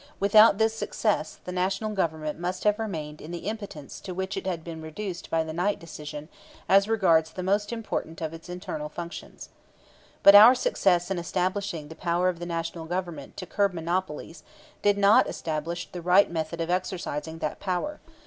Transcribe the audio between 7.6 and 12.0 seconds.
important of its internal functions. But our success in establishing the